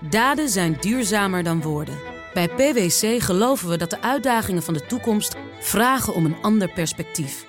Daden 0.00 0.48
zijn 0.48 0.76
duurzamer 0.80 1.42
dan 1.42 1.62
woorden. 1.62 1.98
Bij 2.34 2.48
PwC 2.48 3.22
geloven 3.22 3.68
we 3.68 3.76
dat 3.76 3.90
de 3.90 4.02
uitdagingen 4.02 4.62
van 4.62 4.74
de 4.74 4.86
toekomst 4.86 5.36
vragen 5.60 6.14
om 6.14 6.24
een 6.24 6.36
ander 6.42 6.72
perspectief. 6.72 7.46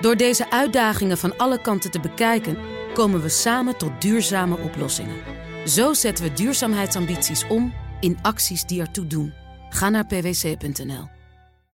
Door 0.00 0.16
deze 0.16 0.50
uitdagingen 0.50 1.18
van 1.18 1.36
alle 1.36 1.60
kanten 1.60 1.90
te 1.90 2.00
bekijken, 2.00 2.58
komen 2.94 3.22
we 3.22 3.28
samen 3.28 3.76
tot 3.76 4.00
duurzame 4.00 4.58
oplossingen. 4.58 5.16
Zo 5.66 5.92
zetten 5.94 6.24
we 6.24 6.32
duurzaamheidsambities 6.32 7.46
om 7.46 7.72
in 8.00 8.18
acties 8.22 8.64
die 8.64 8.80
ertoe 8.80 9.06
doen. 9.06 9.32
Ga 9.70 9.88
naar 9.88 10.06
pwc.nl. 10.06 11.08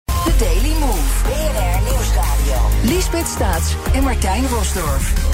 The 0.06 0.36
Daily 0.40 0.80
Move. 0.80 1.24
BNR 1.24 1.92
Nieuwsradio. 1.92 2.94
Liesbeth 2.94 3.28
Staats 3.28 3.76
en 3.94 4.04
Martijn 4.04 4.48
Rosdorf. 4.48 5.29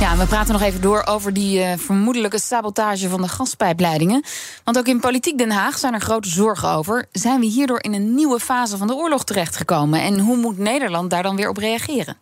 Ja, 0.00 0.16
we 0.16 0.26
praten 0.26 0.52
nog 0.52 0.62
even 0.62 0.80
door 0.80 1.06
over 1.06 1.32
die 1.32 1.58
uh, 1.58 1.72
vermoedelijke 1.76 2.38
sabotage 2.38 3.08
van 3.08 3.22
de 3.22 3.28
gaspijpleidingen. 3.28 4.24
Want 4.64 4.78
ook 4.78 4.86
in 4.86 5.00
politiek 5.00 5.38
Den 5.38 5.50
Haag 5.50 5.78
zijn 5.78 5.94
er 5.94 6.00
grote 6.00 6.28
zorgen 6.28 6.68
over. 6.68 7.06
Zijn 7.12 7.40
we 7.40 7.46
hierdoor 7.46 7.82
in 7.82 7.92
een 7.92 8.14
nieuwe 8.14 8.40
fase 8.40 8.76
van 8.76 8.86
de 8.86 8.94
oorlog 8.94 9.24
terechtgekomen? 9.24 10.00
En 10.00 10.18
hoe 10.18 10.36
moet 10.36 10.58
Nederland 10.58 11.10
daar 11.10 11.22
dan 11.22 11.36
weer 11.36 11.48
op 11.48 11.56
reageren? 11.56 12.16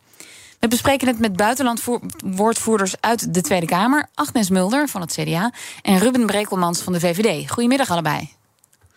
We 0.58 0.68
bespreken 0.68 1.06
het 1.06 1.18
met 1.18 1.36
buitenlandwoordvoerders 1.36 2.94
uit 3.00 3.34
de 3.34 3.40
Tweede 3.40 3.66
Kamer. 3.66 4.08
Agnes 4.14 4.50
Mulder 4.50 4.88
van 4.88 5.00
het 5.00 5.12
CDA 5.12 5.52
en 5.82 5.98
Ruben 5.98 6.26
Brekelmans 6.26 6.80
van 6.80 6.92
de 6.92 7.00
VVD. 7.00 7.50
Goedemiddag 7.50 7.90
allebei. 7.90 8.30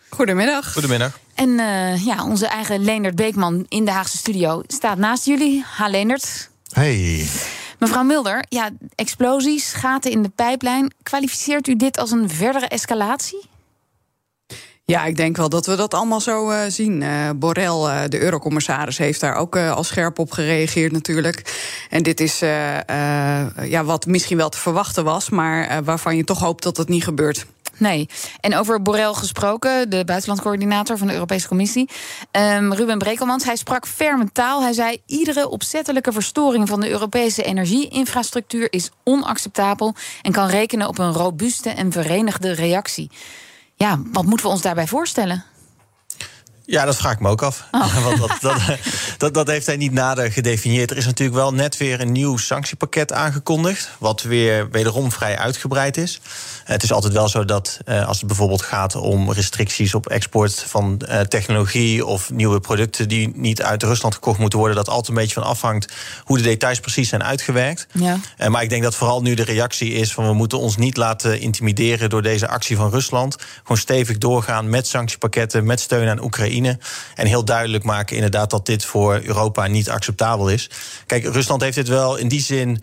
Goedemiddag. 0.08 0.72
Goedemiddag. 0.72 1.18
En 1.34 1.48
uh, 1.48 2.04
ja, 2.04 2.24
onze 2.24 2.46
eigen 2.46 2.84
Leendert 2.84 3.16
Beekman 3.16 3.66
in 3.68 3.84
de 3.84 3.90
Haagse 3.90 4.16
studio 4.16 4.62
staat 4.66 4.98
naast 4.98 5.24
jullie. 5.24 5.64
Ha, 5.76 5.88
Leendert. 5.88 6.50
Hey. 6.72 7.26
Mevrouw 7.82 8.02
Mulder, 8.02 8.44
ja, 8.48 8.70
explosies, 8.94 9.72
gaten 9.72 10.10
in 10.10 10.22
de 10.22 10.28
pijplijn. 10.28 10.92
Kwalificeert 11.02 11.66
u 11.68 11.76
dit 11.76 11.98
als 11.98 12.10
een 12.10 12.30
verdere 12.30 12.66
escalatie? 12.66 13.44
Ja, 14.84 15.04
ik 15.04 15.16
denk 15.16 15.36
wel 15.36 15.48
dat 15.48 15.66
we 15.66 15.76
dat 15.76 15.94
allemaal 15.94 16.20
zo 16.20 16.50
uh, 16.50 16.60
zien. 16.68 17.00
Uh, 17.00 17.30
Borrell, 17.36 17.66
uh, 17.66 18.02
de 18.08 18.20
eurocommissaris, 18.20 18.98
heeft 18.98 19.20
daar 19.20 19.36
ook 19.36 19.56
al 19.56 19.84
scherp 19.84 20.18
op 20.18 20.32
gereageerd 20.32 20.92
natuurlijk. 20.92 21.42
En 21.90 22.02
dit 22.02 22.20
is 22.20 22.38
ja, 22.38 23.84
wat 23.84 24.06
misschien 24.06 24.36
wel 24.36 24.48
te 24.48 24.58
verwachten 24.58 25.04
was... 25.04 25.30
maar 25.30 25.84
waarvan 25.84 26.16
je 26.16 26.24
toch 26.24 26.40
hoopt 26.40 26.62
dat 26.62 26.76
het 26.76 26.88
niet 26.88 27.04
gebeurt. 27.04 27.46
Nee. 27.82 28.08
En 28.40 28.56
over 28.56 28.82
Borrell 28.82 29.12
gesproken, 29.12 29.90
de 29.90 30.04
buitenlandcoördinator 30.04 30.98
van 30.98 31.06
de 31.06 31.12
Europese 31.12 31.48
Commissie. 31.48 31.88
Um, 32.32 32.72
Ruben 32.72 32.98
Brekelmans, 32.98 33.44
hij 33.44 33.56
sprak 33.56 33.86
ferme 33.86 34.32
taal. 34.32 34.62
Hij 34.62 34.72
zei: 34.72 35.02
iedere 35.06 35.48
opzettelijke 35.48 36.12
verstoring 36.12 36.68
van 36.68 36.80
de 36.80 36.90
Europese 36.90 37.42
energieinfrastructuur 37.42 38.72
is 38.72 38.90
onacceptabel 39.04 39.94
en 40.22 40.32
kan 40.32 40.46
rekenen 40.46 40.88
op 40.88 40.98
een 40.98 41.12
robuuste 41.12 41.70
en 41.70 41.92
verenigde 41.92 42.52
reactie. 42.52 43.10
Ja, 43.74 44.00
wat 44.12 44.24
moeten 44.24 44.46
we 44.46 44.52
ons 44.52 44.62
daarbij 44.62 44.86
voorstellen? 44.86 45.44
Ja, 46.64 46.84
dat 46.84 46.96
vraag 46.96 47.12
ik 47.12 47.20
me 47.20 47.28
ook 47.28 47.42
af. 47.42 47.64
Oh. 47.70 48.04
Want 48.06 48.18
dat, 48.18 48.38
dat, 48.40 48.78
dat, 49.18 49.34
dat, 49.34 49.46
heeft 49.46 49.66
hij 49.66 49.76
niet 49.76 49.92
nader 49.92 50.32
gedefinieerd. 50.32 50.90
Er 50.90 50.96
is 50.96 51.04
natuurlijk 51.04 51.38
wel 51.38 51.54
net 51.54 51.76
weer 51.76 52.00
een 52.00 52.12
nieuw 52.12 52.36
sanctiepakket 52.36 53.12
aangekondigd. 53.12 53.90
Wat 53.98 54.22
weer 54.22 54.70
wederom 54.70 55.12
vrij 55.12 55.38
uitgebreid 55.38 55.96
is. 55.96 56.20
Het 56.64 56.82
is 56.82 56.92
altijd 56.92 57.12
wel 57.12 57.28
zo 57.28 57.44
dat 57.44 57.78
uh, 57.88 58.06
als 58.06 58.18
het 58.18 58.26
bijvoorbeeld 58.26 58.62
gaat 58.62 58.96
om 58.96 59.32
restricties 59.32 59.94
op 59.94 60.08
export 60.08 60.64
van 60.66 61.00
uh, 61.08 61.20
technologie 61.20 62.06
of 62.06 62.30
nieuwe 62.30 62.60
producten 62.60 63.08
die 63.08 63.32
niet 63.34 63.62
uit 63.62 63.82
Rusland 63.82 64.14
gekocht 64.14 64.38
moeten 64.38 64.58
worden, 64.58 64.76
dat 64.76 64.88
altijd 64.88 65.08
een 65.08 65.14
beetje 65.14 65.34
van 65.34 65.42
afhangt 65.42 65.92
hoe 66.24 66.36
de 66.36 66.42
details 66.42 66.80
precies 66.80 67.08
zijn 67.08 67.24
uitgewerkt. 67.24 67.86
Ja. 67.92 68.20
Uh, 68.38 68.48
maar 68.48 68.62
ik 68.62 68.70
denk 68.70 68.82
dat 68.82 68.94
vooral 68.94 69.22
nu 69.22 69.34
de 69.34 69.44
reactie 69.44 69.92
is 69.92 70.12
van 70.12 70.26
we 70.26 70.32
moeten 70.32 70.58
ons 70.58 70.76
niet 70.76 70.96
laten 70.96 71.40
intimideren 71.40 72.10
door 72.10 72.22
deze 72.22 72.48
actie 72.48 72.76
van 72.76 72.90
Rusland. 72.90 73.36
Gewoon 73.62 73.78
stevig 73.78 74.18
doorgaan 74.18 74.70
met 74.70 74.86
sanctiepakketten, 74.86 75.64
met 75.64 75.80
steun 75.80 76.08
aan 76.08 76.22
Oekraïne. 76.22 76.51
En 77.14 77.26
heel 77.26 77.44
duidelijk 77.44 77.84
maken 77.84 78.16
inderdaad 78.16 78.50
dat 78.50 78.66
dit 78.66 78.84
voor 78.84 79.20
Europa 79.22 79.66
niet 79.66 79.90
acceptabel 79.90 80.48
is. 80.48 80.70
Kijk, 81.06 81.24
Rusland 81.24 81.62
heeft 81.62 81.76
dit 81.76 81.88
wel 81.88 82.16
in 82.16 82.28
die 82.28 82.40
zin 82.40 82.82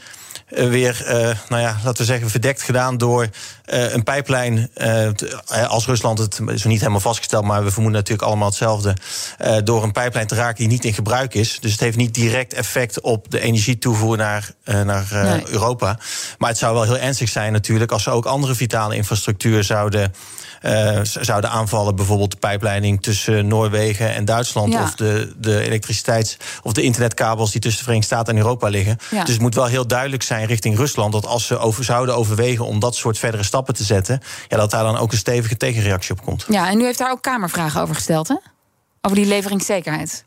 uh, 0.50 0.69
weer, 0.69 1.03
uh, 1.06 1.12
nou 1.50 1.62
ja, 1.62 1.80
laten 1.84 1.97
we 1.97 2.03
zeggen, 2.03 2.30
verdekt 2.30 2.62
gedaan 2.62 2.97
door 2.97 3.30
een 3.69 4.03
pijplijn. 4.03 4.69
Te, 4.74 5.41
als 5.68 5.85
Rusland 5.85 6.19
het 6.19 6.40
is 6.47 6.63
niet 6.63 6.80
helemaal 6.80 7.00
vastgesteld, 7.00 7.46
maar 7.46 7.63
we 7.63 7.72
vermoeden 7.72 8.00
natuurlijk 8.00 8.28
allemaal 8.28 8.47
hetzelfde. 8.47 8.94
door 9.63 9.84
een 9.84 9.91
pijplijn 9.91 10.28
te 10.28 10.35
raken 10.35 10.57
die 10.57 10.68
niet 10.68 10.85
in 10.85 10.94
gebruik 10.94 11.34
is. 11.34 11.57
Dus 11.59 11.72
het 11.72 11.80
heeft 11.80 11.97
niet 11.97 12.13
direct 12.13 12.53
effect 12.53 13.02
op 13.02 13.31
de 13.31 13.40
energietoevoer 13.40 14.18
naar, 14.18 14.52
naar 14.63 15.07
nee. 15.12 15.44
Europa. 15.50 16.00
Maar 16.38 16.50
het 16.50 16.57
zou 16.57 16.74
wel 16.74 16.84
heel 16.84 16.97
ernstig 16.97 17.30
zijn 17.30 17.52
natuurlijk 17.52 17.91
als 17.91 18.03
ze 18.03 18.09
ook 18.09 18.25
andere 18.25 18.56
vitale 18.56 18.96
infrastructuur 18.96 19.63
zouden. 19.63 20.13
Uh, 20.66 21.00
zouden 21.03 21.50
aanvallen. 21.50 21.96
Bijvoorbeeld 21.96 22.31
de 22.31 22.38
pijpleiding 22.38 23.01
tussen 23.01 23.47
Noorwegen 23.47 24.13
en 24.13 24.25
Duitsland. 24.25 24.74
Ja. 24.74 24.84
Of 24.84 24.96
de, 24.96 25.34
de 25.38 25.62
elektriciteits- 25.62 26.38
of 26.63 26.74
de 26.74 26.81
internetkabels 26.81 27.51
die 27.51 27.62
tussen 27.62 27.80
de 27.80 27.86
Verenigde 27.86 28.16
Staten 28.16 28.34
en 28.34 28.41
Europa 28.41 28.68
liggen. 28.68 28.97
Ja. 29.12 29.24
Dus 29.24 29.34
het 29.34 29.41
moet 29.41 29.56
wel 29.56 29.66
heel 29.66 29.88
duidelijk 29.88 30.24
zijn 30.24 30.46
richting 30.46 30.78
Rusland. 30.78 31.12
dat 31.12 31.25
als 31.25 31.46
ze 31.46 31.57
over, 31.57 31.84
zouden 31.84 32.16
overwegen 32.16 32.66
om 32.66 32.80
dat 32.80 32.96
soort 32.96 33.18
verdere 33.18 33.44
stappen 33.44 33.59
te 33.68 33.84
zetten. 33.84 34.22
Ja, 34.47 34.58
dat 34.58 34.72
daar 34.72 34.84
dan 34.84 34.97
ook 34.97 35.12
een 35.12 35.18
stevige 35.18 35.58
tegenreactie 35.58 36.16
op 36.16 36.25
komt. 36.25 36.46
Ja, 36.47 36.70
en 36.70 36.80
u 36.80 36.84
heeft 36.84 36.97
daar 36.97 37.12
ook 37.12 37.22
Kamervragen 37.22 37.81
over 37.81 37.96
gesteld, 37.96 38.28
hè? 38.28 38.36
Over 39.02 39.18
die 39.18 39.28
leveringszekerheid. 39.28 40.25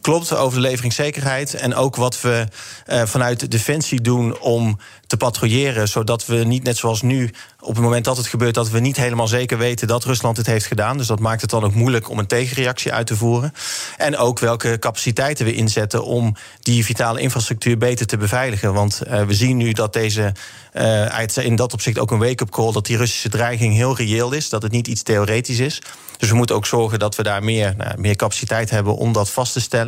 Klopt, 0.00 0.36
over 0.36 0.60
de 0.60 0.68
leveringszekerheid. 0.68 1.54
En 1.54 1.74
ook 1.74 1.96
wat 1.96 2.20
we 2.20 2.46
uh, 2.86 3.02
vanuit 3.04 3.50
Defensie 3.50 4.00
doen 4.00 4.38
om 4.38 4.78
te 5.06 5.16
patrouilleren. 5.16 5.88
Zodat 5.88 6.26
we 6.26 6.36
niet 6.36 6.62
net 6.62 6.76
zoals 6.76 7.02
nu, 7.02 7.30
op 7.60 7.74
het 7.74 7.82
moment 7.84 8.04
dat 8.04 8.16
het 8.16 8.26
gebeurt, 8.26 8.54
dat 8.54 8.70
we 8.70 8.80
niet 8.80 8.96
helemaal 8.96 9.28
zeker 9.28 9.58
weten 9.58 9.86
dat 9.86 10.04
Rusland 10.04 10.36
het 10.36 10.46
heeft 10.46 10.66
gedaan. 10.66 10.96
Dus 10.96 11.06
dat 11.06 11.20
maakt 11.20 11.40
het 11.40 11.50
dan 11.50 11.64
ook 11.64 11.74
moeilijk 11.74 12.10
om 12.10 12.18
een 12.18 12.26
tegenreactie 12.26 12.92
uit 12.92 13.06
te 13.06 13.16
voeren. 13.16 13.52
En 13.96 14.16
ook 14.16 14.38
welke 14.38 14.78
capaciteiten 14.78 15.44
we 15.44 15.54
inzetten 15.54 16.04
om 16.04 16.36
die 16.60 16.84
vitale 16.84 17.20
infrastructuur 17.20 17.78
beter 17.78 18.06
te 18.06 18.16
beveiligen. 18.16 18.72
Want 18.72 19.02
uh, 19.06 19.22
we 19.22 19.34
zien 19.34 19.56
nu 19.56 19.72
dat 19.72 19.92
deze. 19.92 20.32
Uh, 20.74 21.26
in 21.34 21.56
dat 21.56 21.72
opzicht 21.72 21.98
ook 21.98 22.10
een 22.10 22.18
wake-up 22.18 22.50
call 22.50 22.72
dat 22.72 22.86
die 22.86 22.96
Russische 22.96 23.28
dreiging 23.28 23.74
heel 23.74 23.96
reëel 23.96 24.32
is. 24.32 24.48
Dat 24.48 24.62
het 24.62 24.72
niet 24.72 24.86
iets 24.86 25.02
theoretisch 25.02 25.58
is. 25.58 25.80
Dus 26.22 26.30
we 26.30 26.36
moeten 26.36 26.56
ook 26.56 26.66
zorgen 26.66 26.98
dat 26.98 27.16
we 27.16 27.22
daar 27.22 27.44
meer, 27.44 27.74
nou, 27.76 28.00
meer 28.00 28.16
capaciteit 28.16 28.70
hebben 28.70 28.96
om 28.96 29.12
dat 29.12 29.30
vast 29.30 29.52
te 29.52 29.60
stellen. 29.60 29.81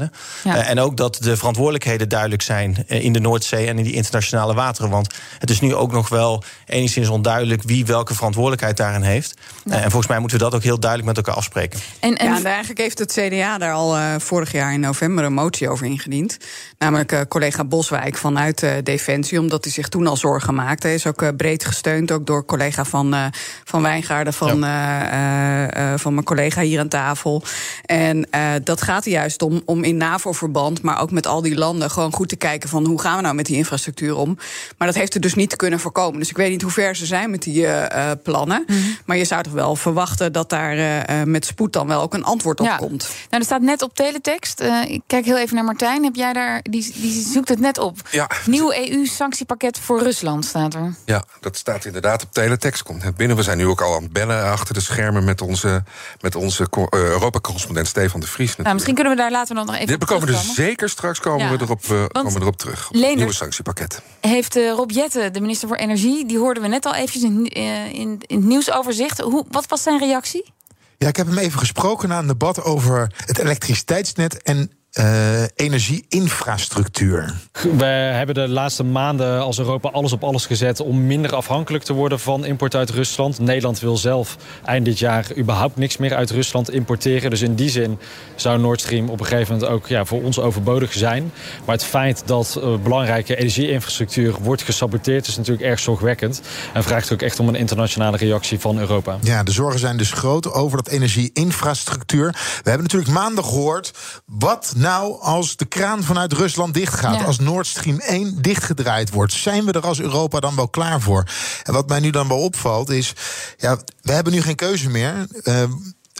Ja. 0.44 0.56
Uh, 0.56 0.70
en 0.70 0.80
ook 0.80 0.96
dat 0.96 1.16
de 1.20 1.36
verantwoordelijkheden 1.36 2.08
duidelijk 2.08 2.42
zijn 2.42 2.84
in 2.88 3.12
de 3.12 3.20
Noordzee 3.20 3.66
en 3.66 3.78
in 3.78 3.84
die 3.84 3.92
internationale 3.92 4.54
wateren. 4.54 4.90
Want 4.90 5.14
het 5.38 5.50
is 5.50 5.60
nu 5.60 5.74
ook 5.74 5.92
nog 5.92 6.08
wel 6.08 6.42
enigszins 6.66 7.08
onduidelijk 7.08 7.62
wie 7.62 7.86
welke 7.86 8.14
verantwoordelijkheid 8.14 8.76
daarin 8.76 9.02
heeft. 9.02 9.34
Ja. 9.64 9.70
Uh, 9.70 9.76
en 9.76 9.90
volgens 9.90 10.06
mij 10.06 10.18
moeten 10.18 10.38
we 10.38 10.44
dat 10.44 10.54
ook 10.54 10.62
heel 10.62 10.80
duidelijk 10.80 11.08
met 11.08 11.26
elkaar 11.26 11.40
afspreken. 11.40 11.80
En, 12.00 12.16
en... 12.16 12.28
Ja, 12.28 12.36
en 12.36 12.44
eigenlijk 12.44 12.80
heeft 12.80 12.98
het 12.98 13.12
CDA 13.12 13.58
daar 13.58 13.72
al 13.72 13.96
uh, 13.96 14.14
vorig 14.18 14.52
jaar 14.52 14.72
in 14.72 14.80
november 14.80 15.24
een 15.24 15.32
motie 15.32 15.68
over 15.68 15.86
ingediend. 15.86 16.36
Namelijk 16.78 17.12
uh, 17.12 17.20
collega 17.28 17.64
Boswijk 17.64 18.16
vanuit 18.16 18.62
uh, 18.62 18.70
Defensie, 18.82 19.40
omdat 19.40 19.64
hij 19.64 19.72
zich 19.72 19.88
toen 19.88 20.06
al 20.06 20.16
zorgen 20.16 20.54
maakte. 20.54 20.86
Hij 20.86 20.96
is 20.96 21.06
ook 21.06 21.22
uh, 21.22 21.28
breed 21.36 21.64
gesteund, 21.64 22.12
ook 22.12 22.26
door 22.26 22.44
collega 22.44 22.84
van, 22.84 23.14
uh, 23.14 23.24
van 23.64 23.82
Wijngaarden, 23.82 24.32
van, 24.32 24.58
ja. 24.58 25.68
Van 26.04 26.14
mijn 26.14 26.26
collega 26.26 26.60
hier 26.60 26.80
aan 26.80 26.88
tafel. 26.88 27.42
En 27.84 28.28
uh, 28.30 28.50
dat 28.64 28.82
gaat 28.82 29.04
er 29.04 29.10
juist 29.10 29.42
om, 29.42 29.62
om 29.64 29.84
in 29.84 29.96
NAVO-verband, 29.96 30.82
maar 30.82 31.00
ook 31.00 31.10
met 31.10 31.26
al 31.26 31.42
die 31.42 31.54
landen, 31.54 31.90
gewoon 31.90 32.12
goed 32.12 32.28
te 32.28 32.36
kijken 32.36 32.68
van 32.68 32.86
hoe 32.86 33.00
gaan 33.00 33.16
we 33.16 33.22
nou 33.22 33.34
met 33.34 33.46
die 33.46 33.56
infrastructuur 33.56 34.16
om. 34.16 34.38
Maar 34.78 34.88
dat 34.88 34.96
heeft 34.96 35.14
er 35.14 35.20
dus 35.20 35.34
niet 35.34 35.50
te 35.50 35.56
kunnen 35.56 35.80
voorkomen. 35.80 36.18
Dus 36.18 36.30
ik 36.30 36.36
weet 36.36 36.50
niet 36.50 36.62
hoe 36.62 36.70
ver 36.70 36.96
ze 36.96 37.06
zijn 37.06 37.30
met 37.30 37.42
die 37.42 37.62
uh, 37.62 38.10
plannen. 38.22 38.64
Mhm. 38.66 38.78
Maar 39.04 39.16
je 39.16 39.24
zou 39.24 39.42
toch 39.42 39.52
wel 39.52 39.76
verwachten 39.76 40.32
dat 40.32 40.50
daar 40.50 40.76
uh, 40.76 41.22
met 41.22 41.46
spoed 41.46 41.72
dan 41.72 41.86
wel 41.86 42.02
ook 42.02 42.14
een 42.14 42.24
antwoord 42.24 42.60
op 42.60 42.66
ja. 42.66 42.76
komt. 42.76 43.02
Nou, 43.30 43.42
er 43.42 43.44
staat 43.44 43.60
net 43.60 43.82
op 43.82 43.94
teletext. 43.94 44.60
Uh, 44.60 44.82
ik 44.88 45.02
kijk 45.06 45.24
heel 45.24 45.38
even 45.38 45.54
naar 45.54 45.64
Martijn. 45.64 46.04
Heb 46.04 46.14
jij 46.14 46.32
daar, 46.32 46.60
die, 46.62 46.92
die 47.00 47.26
zoekt 47.32 47.48
het 47.48 47.60
net 47.60 47.78
op. 47.78 48.08
Ja. 48.10 48.30
Nieuw 48.46 48.72
EU-sanctiepakket 48.72 49.78
voor 49.78 50.02
Rusland 50.02 50.44
staat 50.44 50.74
er. 50.74 50.94
Ja, 51.04 51.24
dat 51.40 51.56
staat 51.56 51.84
inderdaad 51.84 52.22
op 52.22 52.32
teletext. 52.32 52.82
Komt 52.82 53.02
net 53.02 53.16
binnen. 53.16 53.36
We 53.36 53.42
zijn 53.42 53.58
nu 53.58 53.66
ook 53.66 53.80
al 53.80 53.96
aan 53.96 54.02
het 54.02 54.12
bellen 54.12 54.44
achter 54.44 54.74
de 54.74 54.80
schermen 54.80 55.24
met 55.24 55.40
onze, 55.40 55.84
met 56.20 56.34
onze 56.34 56.66
uh, 56.78 56.86
Europa-correspondent 56.90 57.86
Stefan 57.86 58.20
de 58.20 58.26
Vries. 58.26 58.56
Nou, 58.56 58.72
misschien 58.72 58.94
kunnen 58.94 59.12
we 59.12 59.18
daar 59.18 59.30
later 59.30 59.54
nog 59.54 59.74
even 59.74 59.86
Dit 59.86 60.04
komen 60.04 60.26
we 60.26 60.32
er 60.32 60.38
zeker 60.38 60.88
straks 60.88 61.20
komen, 61.20 61.46
ja. 61.46 61.56
we 61.56 61.62
erop, 61.62 61.84
uh, 61.90 62.04
komen 62.12 62.32
we 62.32 62.40
erop 62.40 62.56
terug. 62.56 62.88
Op 62.88 62.94
het 62.94 63.16
nieuwe 63.16 63.32
sanctiepakket. 63.32 64.02
Heeft 64.20 64.56
uh, 64.56 64.72
Rob 64.72 64.90
Jette, 64.90 65.30
de 65.32 65.40
minister 65.40 65.68
voor 65.68 65.76
Energie, 65.76 66.26
die 66.26 66.38
hoorden 66.38 66.62
we 66.62 66.68
net 66.68 66.86
al 66.86 66.94
eventjes 66.94 67.22
in, 67.22 67.46
in, 67.46 68.22
in 68.26 68.36
het 68.36 68.44
nieuwsoverzicht. 68.44 69.20
Hoe, 69.20 69.44
wat 69.50 69.66
was 69.66 69.82
zijn 69.82 69.98
reactie? 69.98 70.52
Ja, 70.98 71.08
ik 71.08 71.16
heb 71.16 71.26
hem 71.26 71.38
even 71.38 71.58
gesproken 71.58 72.08
na 72.08 72.18
een 72.18 72.26
debat 72.26 72.62
over 72.62 73.12
het 73.16 73.38
elektriciteitsnet. 73.38 74.42
En 74.42 74.70
uh, 74.98 75.42
energieinfrastructuur. 75.54 77.34
We 77.76 77.84
hebben 77.84 78.34
de 78.34 78.48
laatste 78.48 78.84
maanden 78.84 79.40
als 79.40 79.58
Europa 79.58 79.88
alles 79.88 80.12
op 80.12 80.24
alles 80.24 80.46
gezet 80.46 80.80
om 80.80 81.06
minder 81.06 81.34
afhankelijk 81.34 81.84
te 81.84 81.92
worden 81.92 82.20
van 82.20 82.44
import 82.44 82.74
uit 82.74 82.90
Rusland. 82.90 83.38
Nederland 83.38 83.80
wil 83.80 83.96
zelf 83.96 84.36
eind 84.64 84.84
dit 84.84 84.98
jaar 84.98 85.26
überhaupt 85.36 85.76
niks 85.76 85.96
meer 85.96 86.14
uit 86.14 86.30
Rusland 86.30 86.70
importeren. 86.70 87.30
Dus 87.30 87.42
in 87.42 87.54
die 87.54 87.70
zin 87.70 87.98
zou 88.34 88.58
Nord 88.58 88.80
Stream 88.80 89.08
op 89.08 89.20
een 89.20 89.26
gegeven 89.26 89.54
moment 89.54 89.72
ook 89.72 89.86
ja, 89.86 90.04
voor 90.04 90.22
ons 90.22 90.38
overbodig 90.38 90.92
zijn. 90.92 91.32
Maar 91.64 91.74
het 91.74 91.84
feit 91.84 92.22
dat 92.26 92.58
uh, 92.58 92.76
belangrijke 92.76 93.36
energieinfrastructuur 93.36 94.34
wordt 94.40 94.62
gesaboteerd 94.62 95.26
is 95.26 95.36
natuurlijk 95.36 95.66
erg 95.66 95.78
zorgwekkend. 95.78 96.40
En 96.72 96.84
vraagt 96.84 97.12
ook 97.12 97.22
echt 97.22 97.40
om 97.40 97.48
een 97.48 97.54
internationale 97.54 98.16
reactie 98.16 98.58
van 98.58 98.78
Europa. 98.78 99.18
Ja, 99.20 99.42
de 99.42 99.52
zorgen 99.52 99.80
zijn 99.80 99.96
dus 99.96 100.12
groot 100.12 100.52
over 100.52 100.76
dat 100.76 100.88
energieinfrastructuur. 100.88 102.30
We 102.62 102.70
hebben 102.70 102.82
natuurlijk 102.82 103.12
maandag 103.12 103.44
gehoord 103.44 103.92
wat 104.26 104.72
nou 104.84 105.20
als 105.20 105.56
de 105.56 105.64
kraan 105.64 106.02
vanuit 106.02 106.32
Rusland 106.32 106.74
dichtgaat? 106.74 107.20
Ja. 107.20 107.24
Als 107.24 107.38
Nord 107.38 107.66
Stream 107.66 107.98
1 107.98 108.42
dichtgedraaid 108.42 109.10
wordt? 109.10 109.32
Zijn 109.32 109.64
we 109.64 109.72
er 109.72 109.86
als 109.86 110.00
Europa 110.00 110.40
dan 110.40 110.56
wel 110.56 110.68
klaar 110.68 111.00
voor? 111.00 111.24
En 111.62 111.72
wat 111.72 111.88
mij 111.88 112.00
nu 112.00 112.10
dan 112.10 112.28
wel 112.28 112.38
opvalt 112.38 112.90
is... 112.90 113.12
Ja, 113.56 113.78
we 114.02 114.12
hebben 114.12 114.32
nu 114.32 114.42
geen 114.42 114.56
keuze 114.56 114.90
meer. 114.90 115.26
Uh, 115.42 115.62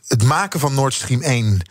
het 0.07 0.23
maken 0.23 0.61
van 0.61 0.75
Nord 0.75 0.95
Stream 0.95 1.23
1 1.23 1.63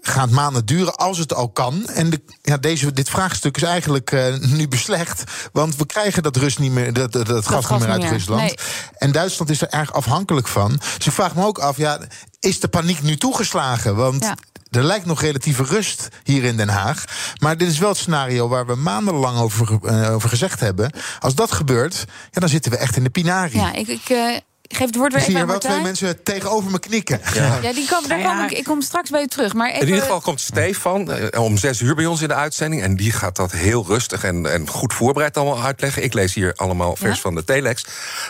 gaat 0.00 0.30
maanden 0.30 0.66
duren 0.66 0.94
als 0.94 1.18
het 1.18 1.34
al 1.34 1.48
kan. 1.48 1.86
En 1.86 2.10
de, 2.10 2.20
ja, 2.42 2.56
deze, 2.56 2.92
dit 2.92 3.10
vraagstuk 3.10 3.56
is 3.56 3.62
eigenlijk 3.62 4.10
uh, 4.10 4.36
nu 4.36 4.68
beslecht. 4.68 5.22
Want 5.52 5.76
we 5.76 5.86
krijgen 5.86 6.22
dat, 6.22 6.36
Rus 6.36 6.56
niet 6.56 6.72
meer, 6.72 6.92
dat, 6.92 7.12
dat, 7.12 7.26
dat 7.26 7.46
gas 7.46 7.70
niet 7.70 7.78
meer 7.78 7.88
uit 7.88 8.04
Rusland. 8.04 8.40
Nee. 8.40 8.54
En 8.98 9.12
Duitsland 9.12 9.50
is 9.50 9.60
er 9.60 9.68
erg 9.68 9.92
afhankelijk 9.92 10.48
van. 10.48 10.80
Dus 10.96 11.06
ik 11.06 11.12
vraag 11.12 11.34
me 11.34 11.44
ook 11.44 11.58
af, 11.58 11.76
ja, 11.76 11.98
is 12.40 12.60
de 12.60 12.68
paniek 12.68 13.02
nu 13.02 13.16
toegeslagen? 13.16 13.96
Want 13.96 14.22
ja 14.22 14.34
er 14.76 14.84
lijkt 14.84 15.06
nog 15.06 15.20
relatieve 15.20 15.62
rust 15.62 16.08
hier 16.22 16.44
in 16.44 16.56
Den 16.56 16.68
Haag. 16.68 17.04
Maar 17.40 17.56
dit 17.56 17.68
is 17.68 17.78
wel 17.78 17.88
het 17.88 17.98
scenario 17.98 18.48
waar 18.48 18.66
we 18.66 18.74
maandenlang 18.74 19.38
over, 19.38 19.78
uh, 19.82 20.14
over 20.14 20.28
gezegd 20.28 20.60
hebben. 20.60 20.90
Als 21.18 21.34
dat 21.34 21.52
gebeurt, 21.52 22.04
ja, 22.30 22.40
dan 22.40 22.48
zitten 22.48 22.70
we 22.70 22.76
echt 22.76 22.96
in 22.96 23.04
de 23.04 23.10
pinari. 23.10 23.58
Ja, 23.58 23.72
ik, 23.72 23.88
ik 23.88 24.08
uh, 24.08 24.36
geef 24.74 24.86
het 24.86 24.96
woord 24.96 25.12
weer 25.12 25.20
ik 25.20 25.26
zie 25.26 25.36
even 25.36 25.46
hier 25.46 25.60
wel 25.60 25.70
twee 25.70 25.82
mensen 25.82 26.22
tegenover 26.22 26.70
me 26.70 26.78
knikken. 26.78 27.20
Ja, 27.34 27.58
ja 27.62 27.72
die 27.72 27.88
kom, 27.88 28.08
daar 28.08 28.22
kom 28.22 28.44
ik, 28.44 28.50
ik 28.50 28.64
kom 28.64 28.82
straks 28.82 29.10
bij 29.10 29.22
u 29.22 29.26
terug. 29.26 29.54
Maar 29.54 29.68
even... 29.68 29.80
In 29.80 29.86
ieder 29.86 30.02
geval 30.02 30.20
komt 30.20 30.40
Stefan 30.40 31.10
uh, 31.10 31.42
om 31.42 31.56
zes 31.56 31.80
uur 31.80 31.94
bij 31.94 32.06
ons 32.06 32.22
in 32.22 32.28
de 32.28 32.34
uitzending. 32.34 32.82
En 32.82 32.96
die 32.96 33.12
gaat 33.12 33.36
dat 33.36 33.52
heel 33.52 33.84
rustig 33.86 34.24
en, 34.24 34.52
en 34.52 34.68
goed 34.68 34.92
voorbereid 34.94 35.36
allemaal 35.36 35.62
uitleggen. 35.62 36.02
Ik 36.02 36.14
lees 36.14 36.34
hier 36.34 36.52
allemaal 36.56 36.96
vers 36.96 37.16
ja? 37.16 37.22
van 37.22 37.34
de 37.34 37.44
telex. 37.44 37.84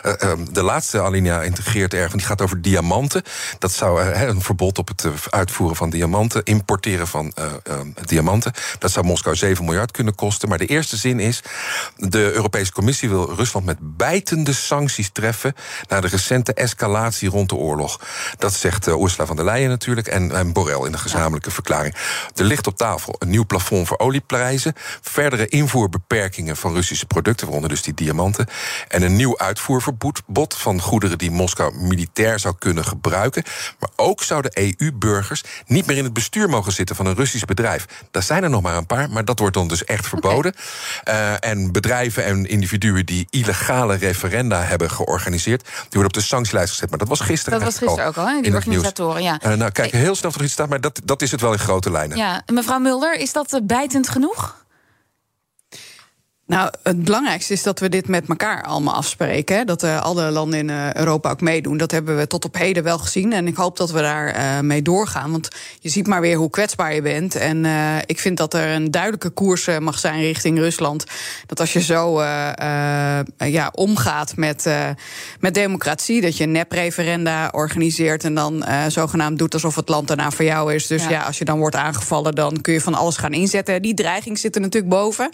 Uh, 0.05 0.13
um, 0.23 0.53
de 0.53 0.63
laatste 0.63 1.01
alinea 1.01 1.43
integreert 1.43 1.95
erg. 1.95 2.13
Die 2.13 2.27
gaat 2.27 2.43
over 2.43 2.63
diamanten. 2.63 3.23
Dat 3.59 3.73
zou 3.73 4.03
uh, 4.03 4.23
een 4.23 4.43
verbod 4.43 4.79
op 4.79 4.89
het 4.89 5.07
uitvoeren 5.31 5.77
van 5.77 5.91
diamanten. 5.91 6.43
Importeren 6.45 7.09
van 7.09 7.33
diamanten. 8.05 8.53
Dat 8.79 8.91
zou 8.91 9.07
Moskou 9.07 9.37
7 9.37 9.65
miljard 9.65 9.91
kunnen 9.91 10.15
kosten. 10.15 10.49
Maar 10.49 10.59
de 10.59 10.67
eerste 10.67 10.97
zin 10.97 11.21
is... 11.21 11.41
de 11.97 12.33
Europese 12.33 12.73
Commissie 12.73 13.09
wil 13.09 13.35
Rusland 13.35 13.67
met 13.67 13.77
bijtende 13.81 14.53
sancties 14.53 15.11
treffen... 15.13 15.55
naar 15.89 16.01
de 16.01 16.09
recente 16.09 16.34
escalatie 16.43 17.29
rond 17.29 17.49
de 17.49 17.55
oorlog. 17.55 18.01
Dat 18.39 18.53
zegt 18.55 18.89
uh, 18.89 19.01
Ursula 19.01 19.27
van 19.27 19.37
der 19.37 19.45
Leyen 19.45 19.69
natuurlijk 19.69 20.07
en, 20.07 20.33
en 20.33 20.53
Borrell 20.53 20.87
in 20.87 20.93
de 20.93 20.99
gezamenlijke 20.99 21.49
ja. 21.49 21.55
verklaring. 21.55 21.95
Er 22.35 22.45
ligt 22.45 22.67
op 22.67 22.77
tafel 22.77 23.15
een 23.19 23.29
nieuw 23.29 23.47
plafond 23.47 23.87
voor 23.87 23.99
olieprijzen, 23.99 24.73
verdere 25.01 25.47
invoerbeperkingen 25.47 26.57
van 26.57 26.75
Russische 26.75 27.07
producten, 27.07 27.47
waaronder 27.47 27.71
dus 27.71 27.83
die 27.83 27.95
diamanten, 27.95 28.47
en 28.89 29.03
een 29.03 29.17
nieuw 29.17 29.39
uitvoerverbod 29.39 30.55
van 30.57 30.81
goederen 30.81 31.19
die 31.19 31.31
Moskou 31.31 31.75
militair 31.77 32.39
zou 32.39 32.55
kunnen 32.59 32.85
gebruiken. 32.85 33.43
Maar 33.79 33.91
ook 33.97 34.23
zouden 34.23 34.51
EU-burgers 34.55 35.45
niet 35.67 35.87
meer 35.87 35.97
in 35.97 36.05
het 36.05 36.13
bestuur 36.13 36.49
mogen 36.49 36.73
zitten 36.73 36.97
van 36.97 37.07
een 37.07 37.15
Russisch 37.15 37.45
bedrijf. 37.45 37.87
Daar 38.11 38.23
zijn 38.23 38.43
er 38.43 38.51
nog 38.51 38.63
maar 38.63 38.77
een 38.77 38.87
paar, 38.87 39.11
maar 39.11 39.25
dat 39.25 39.39
wordt 39.39 39.55
dan 39.55 39.69
dus 39.69 39.85
echt 39.85 40.07
verboden. 40.07 40.55
Okay. 41.01 41.33
Uh, 41.41 41.51
en 41.51 41.73
bedrijven 41.73 42.25
en 42.25 42.47
individuen 42.47 43.07
die 43.07 43.27
illegale 43.31 43.97
referenda 43.97 44.63
hebben 44.63 44.91
georganiseerd, 44.91 45.63
die 45.63 45.73
worden 45.91 46.07
op 46.07 46.13
de 46.13 46.21
sanctielijst 46.25 46.73
gezet. 46.73 46.91
Maar 46.91 46.99
dat 46.99 47.09
was 47.09 47.21
gisteren. 47.21 47.59
Dat 47.59 47.69
was 47.69 47.79
gisteren 47.79 48.07
ook 48.07 48.17
al, 48.17 48.27
hè? 48.27 48.41
die 48.41 48.55
organisatoren. 48.55 49.23
Ja. 49.23 49.41
Uh, 49.47 49.53
nou, 49.53 49.71
kijk, 49.71 49.93
heel 49.93 50.15
snel 50.15 50.33
er 50.35 50.43
iets 50.43 50.53
staat, 50.53 50.69
maar 50.69 50.81
dat, 50.81 51.01
dat 51.05 51.23
is 51.23 51.31
het 51.31 51.41
wel 51.41 51.53
in 51.53 51.59
grote 51.59 51.91
lijnen. 51.91 52.17
Ja, 52.17 52.43
mevrouw 52.53 52.79
Mulder, 52.79 53.15
is 53.15 53.33
dat 53.33 53.61
bijtend 53.63 54.09
genoeg? 54.09 54.64
Nou, 56.47 56.71
het 56.83 57.05
belangrijkste 57.05 57.53
is 57.53 57.63
dat 57.63 57.81
we 57.81 57.89
dit 57.89 58.09
met 58.09 58.29
elkaar 58.29 58.63
allemaal 58.63 58.95
afspreken. 58.95 59.57
Hè? 59.57 59.65
Dat 59.65 59.83
uh, 59.83 60.03
alle 60.03 60.31
landen 60.31 60.59
in 60.59 60.69
uh, 60.69 60.95
Europa 60.95 61.31
ook 61.31 61.41
meedoen. 61.41 61.77
Dat 61.77 61.91
hebben 61.91 62.17
we 62.17 62.27
tot 62.27 62.45
op 62.45 62.57
heden 62.57 62.83
wel 62.83 62.99
gezien. 62.99 63.33
En 63.33 63.47
ik 63.47 63.57
hoop 63.57 63.77
dat 63.77 63.91
we 63.91 64.01
daar 64.01 64.37
uh, 64.37 64.61
mee 64.61 64.83
doorgaan. 64.83 65.31
Want 65.31 65.49
je 65.81 65.89
ziet 65.89 66.07
maar 66.07 66.21
weer 66.21 66.37
hoe 66.37 66.51
kwetsbaar 66.51 66.95
je 66.95 67.03
bent. 67.03 67.35
En 67.35 67.65
ik 68.07 68.21
vind 68.21 68.37
dat 68.37 68.55
er 68.55 68.69
een 68.69 68.91
duidelijke 68.91 69.31
koers 69.31 69.69
mag 69.79 69.99
zijn 69.99 70.21
richting 70.21 70.59
Rusland. 70.59 71.05
Dat 71.47 71.61
als 71.61 71.73
je 71.73 71.81
zo 71.81 72.23
ja, 73.37 73.71
omgaat 73.75 74.37
met, 74.37 74.69
met 75.41 75.55
democratie, 75.55 76.21
dat 76.21 76.37
je 76.37 76.47
nep-referenda 76.47 77.49
organiseert. 77.53 78.25
En 78.25 78.35
dan 78.35 78.65
zogenaamd 78.89 79.39
doet 79.39 79.55
alsof 79.55 79.77
het 79.77 79.89
land 79.89 80.09
daarna 80.09 80.31
voor 80.31 80.45
jou 80.45 80.75
is. 80.75 80.87
Dus 80.87 81.03
ja. 81.03 81.11
ja, 81.11 81.23
als 81.23 81.39
je 81.39 81.45
dan 81.45 81.59
wordt 81.59 81.77
aangevallen, 81.77 82.35
dan 82.35 82.61
kun 82.61 82.73
je 82.73 82.81
van 82.81 82.95
alles 82.95 83.17
gaan 83.17 83.33
inzetten. 83.33 83.83
Die 83.83 83.95
dreiging 83.95 84.39
zit 84.39 84.55
er 84.55 84.61
natuurlijk 84.61 84.93
boven. 84.93 85.31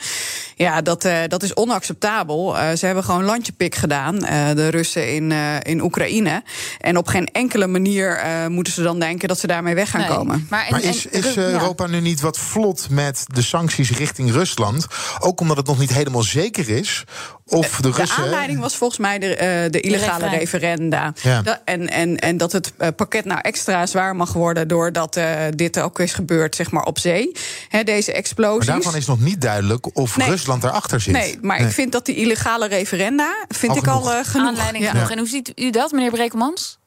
Ja, 0.54 0.82
dat 0.82 0.99
dat, 1.02 1.12
uh, 1.12 1.18
dat 1.28 1.42
is 1.42 1.54
onacceptabel. 1.54 2.56
Uh, 2.56 2.72
ze 2.72 2.86
hebben 2.86 3.04
gewoon 3.04 3.24
landjepik 3.24 3.74
gedaan, 3.74 4.14
uh, 4.14 4.48
de 4.54 4.68
Russen 4.68 5.14
in, 5.14 5.32
in 5.62 5.82
Oekraïne. 5.82 6.42
En 6.78 6.96
op 6.96 7.06
geen 7.06 7.26
enkele 7.26 7.66
manier 7.66 8.20
moeten 8.48 8.72
ze 8.72 8.82
dan 8.82 8.98
denken 8.98 9.28
dat 9.28 9.38
ze 9.38 9.46
daarmee 9.46 9.74
weg 9.74 9.90
gaan 9.90 10.00
nee, 10.00 10.10
komen. 10.10 10.46
Maar, 10.50 10.64
en, 10.64 10.70
maar 10.70 10.82
is, 10.82 11.06
is 11.06 11.36
Europa 11.36 11.84
ja. 11.84 11.90
nu 11.90 12.00
niet 12.00 12.20
wat 12.20 12.38
vlot 12.38 12.90
met 12.90 13.24
de 13.26 13.42
sancties 13.42 13.90
richting 13.90 14.30
Rusland? 14.30 14.86
Ook 15.18 15.40
omdat 15.40 15.56
het 15.56 15.66
nog 15.66 15.78
niet 15.78 15.94
helemaal 15.94 16.22
zeker 16.22 16.68
is 16.68 17.04
of 17.50 17.80
de, 17.80 17.90
Russen... 17.90 18.16
de 18.16 18.22
aanleiding 18.22 18.60
was 18.60 18.76
volgens 18.76 19.00
mij 19.00 19.18
de, 19.18 19.68
de 19.70 19.80
illegale 19.80 20.30
de 20.30 20.36
referenda. 20.36 21.12
Ja. 21.22 21.42
Da 21.42 21.60
en, 21.64 21.88
en, 21.88 22.18
en 22.18 22.36
dat 22.36 22.52
het 22.52 22.72
pakket 22.96 23.24
nou 23.24 23.40
extra 23.40 23.86
zwaar 23.86 24.16
mag 24.16 24.32
worden... 24.32 24.68
doordat 24.68 25.20
dit 25.54 25.80
ook 25.80 26.00
is 26.00 26.12
gebeurd 26.12 26.56
zeg 26.56 26.70
maar, 26.70 26.84
op 26.84 26.98
zee. 26.98 27.36
He, 27.68 27.82
deze 27.82 28.12
explosies. 28.12 28.66
Maar 28.66 28.74
daarvan 28.74 28.96
is 28.96 29.06
nog 29.06 29.20
niet 29.20 29.40
duidelijk 29.40 29.96
of 29.96 30.16
nee. 30.16 30.28
Rusland 30.28 30.64
erachter 30.64 31.00
Zit. 31.00 31.12
Nee, 31.12 31.38
maar 31.40 31.58
nee. 31.58 31.66
ik 31.66 31.72
vind 31.72 31.92
dat 31.92 32.06
die 32.06 32.16
illegale 32.16 32.68
referenda 32.68 33.44
vind 33.48 33.72
al 33.72 33.78
ik 33.78 33.84
genoeg. 33.84 34.06
al 34.06 34.18
uh, 34.18 34.24
genoeg. 34.24 34.48
Aanleiding 34.48 34.84
ja. 34.84 34.90
genoeg. 34.90 35.10
En 35.10 35.18
hoe 35.18 35.28
ziet 35.28 35.52
u 35.54 35.70
dat, 35.70 35.92
meneer 35.92 36.10
Brekelmans? 36.10 36.79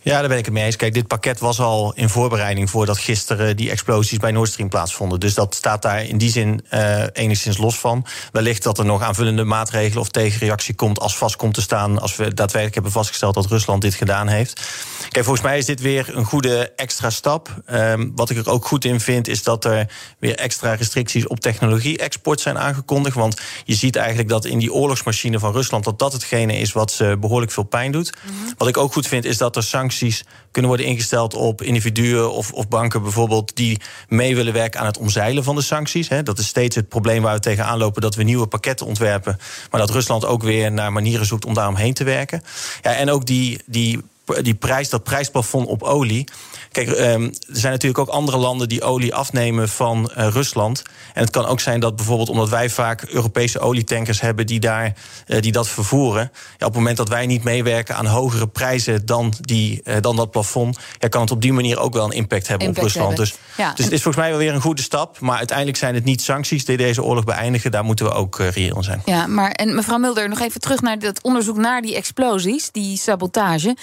Ja, 0.00 0.20
daar 0.20 0.28
ben 0.28 0.38
ik 0.38 0.44
het 0.44 0.54
mee 0.54 0.64
eens. 0.64 0.76
Kijk, 0.76 0.94
dit 0.94 1.06
pakket 1.06 1.38
was 1.38 1.60
al 1.60 1.92
in 1.94 2.08
voorbereiding 2.08 2.70
voordat 2.70 2.98
gisteren 2.98 3.56
die 3.56 3.70
explosies 3.70 4.18
bij 4.18 4.30
Nord 4.30 4.48
Stream 4.48 4.68
plaatsvonden. 4.68 5.20
Dus 5.20 5.34
dat 5.34 5.54
staat 5.54 5.82
daar 5.82 6.04
in 6.04 6.18
die 6.18 6.30
zin 6.30 6.64
uh, 6.70 7.04
enigszins 7.12 7.58
los 7.58 7.78
van. 7.78 8.06
Wellicht 8.32 8.62
dat 8.62 8.78
er 8.78 8.84
nog 8.84 9.02
aanvullende 9.02 9.44
maatregelen 9.44 10.00
of 10.00 10.08
tegenreactie 10.08 10.74
komt 10.74 10.98
als 10.98 11.16
vast 11.16 11.36
komt 11.36 11.54
te 11.54 11.62
staan. 11.62 12.00
als 12.00 12.16
we 12.16 12.34
daadwerkelijk 12.34 12.74
hebben 12.74 12.92
vastgesteld 12.92 13.34
dat 13.34 13.46
Rusland 13.46 13.82
dit 13.82 13.94
gedaan 13.94 14.28
heeft. 14.28 14.60
Kijk, 15.08 15.24
volgens 15.24 15.46
mij 15.46 15.58
is 15.58 15.64
dit 15.64 15.80
weer 15.80 16.16
een 16.16 16.24
goede 16.24 16.72
extra 16.76 17.10
stap. 17.10 17.62
Um, 17.72 18.12
wat 18.14 18.30
ik 18.30 18.36
er 18.36 18.50
ook 18.50 18.66
goed 18.66 18.84
in 18.84 19.00
vind, 19.00 19.28
is 19.28 19.42
dat 19.42 19.64
er 19.64 19.90
weer 20.18 20.36
extra 20.36 20.74
restricties 20.74 21.26
op 21.26 21.40
technologie-export 21.40 22.40
zijn 22.40 22.58
aangekondigd. 22.58 23.16
Want 23.16 23.40
je 23.64 23.74
ziet 23.74 23.96
eigenlijk 23.96 24.28
dat 24.28 24.44
in 24.44 24.58
die 24.58 24.72
oorlogsmachine 24.72 25.38
van 25.38 25.52
Rusland 25.52 25.84
dat 25.84 25.98
dat 25.98 26.12
hetgene 26.12 26.58
is 26.58 26.72
wat 26.72 26.90
ze 26.90 27.16
behoorlijk 27.20 27.52
veel 27.52 27.62
pijn 27.62 27.92
doet. 27.92 28.12
Mm 28.22 28.36
-hmm. 28.36 28.54
Wat 28.56 28.68
ik 28.68 28.76
ook 28.76 28.92
goed 28.92 29.06
vind, 29.06 29.24
is 29.24 29.38
dat 29.38 29.56
er 29.56 29.62
sancties 29.72 30.24
kunnen 30.50 30.70
worden 30.70 30.88
ingesteld 30.88 31.34
op 31.34 31.62
individuen 31.62 32.32
of, 32.32 32.52
of 32.52 32.68
banken 32.68 33.02
bijvoorbeeld 33.02 33.56
die 33.56 33.80
mee 34.08 34.36
willen 34.36 34.52
werken 34.52 34.80
aan 34.80 34.86
het 34.86 34.98
omzeilen 34.98 35.44
van 35.44 35.54
de 35.54 35.62
sancties. 35.62 36.08
Dat 36.08 36.38
is 36.38 36.46
steeds 36.46 36.76
het 36.76 36.88
probleem 36.88 37.22
waar 37.22 37.34
we 37.34 37.40
tegenaan 37.40 37.78
lopen, 37.78 38.02
dat 38.02 38.14
we 38.14 38.22
nieuwe 38.22 38.46
pakketten 38.46 38.86
ontwerpen, 38.86 39.38
maar 39.70 39.80
dat 39.80 39.90
Rusland 39.90 40.24
ook 40.24 40.42
weer 40.42 40.72
naar 40.72 40.92
manieren 40.92 41.26
zoekt 41.26 41.44
om 41.44 41.54
daaromheen 41.54 41.94
te 41.94 42.04
werken. 42.04 42.42
Ja, 42.82 42.94
en 42.94 43.10
ook 43.10 43.26
die, 43.26 43.60
die 43.66 44.00
die 44.24 44.54
prijs, 44.54 44.88
dat 44.88 45.02
prijsplafond 45.02 45.66
op 45.66 45.82
olie. 45.82 46.28
Kijk, 46.72 46.88
um, 46.88 47.24
er 47.24 47.58
zijn 47.58 47.72
natuurlijk 47.72 47.98
ook 47.98 48.08
andere 48.08 48.36
landen 48.36 48.68
die 48.68 48.82
olie 48.82 49.14
afnemen 49.14 49.68
van 49.68 50.10
uh, 50.16 50.26
Rusland. 50.28 50.82
En 51.14 51.22
het 51.22 51.30
kan 51.30 51.46
ook 51.46 51.60
zijn 51.60 51.80
dat 51.80 51.96
bijvoorbeeld 51.96 52.28
omdat 52.28 52.48
wij 52.48 52.70
vaak 52.70 53.02
Europese 53.02 53.58
olietankers 53.58 54.20
hebben 54.20 54.46
die, 54.46 54.60
daar, 54.60 54.92
uh, 55.26 55.40
die 55.40 55.52
dat 55.52 55.68
vervoeren. 55.68 56.22
Ja, 56.32 56.66
op 56.66 56.72
het 56.72 56.74
moment 56.74 56.96
dat 56.96 57.08
wij 57.08 57.26
niet 57.26 57.44
meewerken 57.44 57.96
aan 57.96 58.06
hogere 58.06 58.48
prijzen 58.48 59.06
dan, 59.06 59.32
die, 59.40 59.80
uh, 59.84 59.96
dan 60.00 60.16
dat 60.16 60.30
plafond, 60.30 60.78
ja, 60.98 61.08
kan 61.08 61.20
het 61.20 61.30
op 61.30 61.42
die 61.42 61.52
manier 61.52 61.78
ook 61.78 61.92
wel 61.92 62.04
een 62.04 62.10
impact 62.10 62.48
hebben 62.48 62.66
impact 62.66 62.86
op 62.86 62.92
Rusland. 62.92 63.18
Hebben. 63.18 63.36
Dus, 63.36 63.56
ja. 63.56 63.72
dus 63.74 63.84
het 63.84 63.94
is 63.94 64.02
volgens 64.02 64.24
mij 64.24 64.32
wel 64.32 64.42
weer 64.42 64.54
een 64.54 64.60
goede 64.60 64.82
stap. 64.82 65.20
Maar 65.20 65.36
uiteindelijk 65.36 65.78
zijn 65.78 65.94
het 65.94 66.04
niet 66.04 66.22
sancties 66.22 66.64
die 66.64 66.76
deze 66.76 67.02
oorlog 67.02 67.24
beëindigen. 67.24 67.70
Daar 67.70 67.84
moeten 67.84 68.04
we 68.04 68.12
ook 68.12 68.38
reëel 68.38 68.76
in 68.76 68.82
zijn. 68.82 69.02
Ja, 69.04 69.26
maar 69.26 69.50
en 69.50 69.74
mevrouw 69.74 69.98
Mulder, 69.98 70.28
nog 70.28 70.40
even 70.40 70.60
terug 70.60 70.80
naar 70.80 70.98
dat 70.98 71.22
onderzoek 71.22 71.56
naar 71.56 71.82
die 71.82 71.94
explosies, 71.94 72.70
die 72.70 72.96
sabotage. 72.96 73.76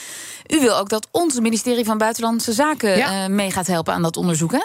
U 0.47 0.59
wil 0.59 0.77
ook 0.77 0.89
dat 0.89 1.07
ons 1.11 1.39
ministerie 1.39 1.85
van 1.85 1.97
Buitenlandse 1.97 2.53
Zaken 2.53 2.97
ja. 2.97 3.23
uh, 3.23 3.29
mee 3.29 3.51
gaat 3.51 3.67
helpen 3.67 3.93
aan 3.93 4.01
dat 4.01 4.17
onderzoek, 4.17 4.51
hè? 4.51 4.63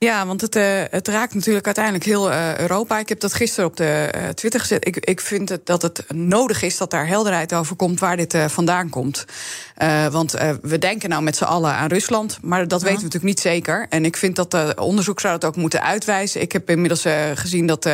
Ja, 0.00 0.26
want 0.26 0.40
het, 0.40 0.56
uh, 0.56 0.82
het 0.90 1.08
raakt 1.08 1.34
natuurlijk 1.34 1.66
uiteindelijk 1.66 2.04
heel 2.04 2.30
uh, 2.30 2.58
Europa. 2.58 2.98
Ik 2.98 3.08
heb 3.08 3.20
dat 3.20 3.34
gisteren 3.34 3.70
op 3.70 3.76
de 3.76 4.12
uh, 4.16 4.28
Twitter 4.28 4.60
gezet. 4.60 4.86
Ik, 4.86 4.96
ik 4.96 5.20
vind 5.20 5.48
het, 5.48 5.66
dat 5.66 5.82
het 5.82 6.04
nodig 6.14 6.62
is 6.62 6.76
dat 6.76 6.90
daar 6.90 7.06
helderheid 7.06 7.54
over 7.54 7.76
komt 7.76 8.00
waar 8.00 8.16
dit 8.16 8.36
vandaan 8.46 8.88
komt. 8.88 9.24
want 10.10 10.32
we 10.62 10.78
denken 10.78 11.08
nou 11.08 11.22
met 11.22 11.36
z'n 11.36 11.44
allen 11.44 11.72
aan 11.72 11.88
Rusland, 11.88 12.38
maar 12.42 12.68
dat 12.68 12.80
ja. 12.80 12.86
weten 12.86 12.98
we 12.98 13.04
natuurlijk 13.04 13.34
niet 13.34 13.40
zeker. 13.40 13.86
En 13.88 14.04
ik 14.04 14.16
vind 14.16 14.36
dat 14.36 14.74
onderzoek 14.78 15.20
zou 15.20 15.38
dat 15.38 15.44
ook 15.50 15.56
moeten 15.56 15.82
uitwijzen. 15.82 16.40
Ik 16.40 16.52
heb 16.52 16.70
inmiddels 16.70 17.04
gezien 17.34 17.66
dat 17.66 17.88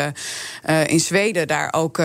in 0.87 1.01
Zweden 1.01 1.47
daar 1.47 1.73
ook 1.73 2.03